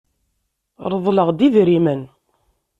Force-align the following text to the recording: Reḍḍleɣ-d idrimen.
Reḍḍleɣ-d 0.91 1.39
idrimen. 1.47 2.01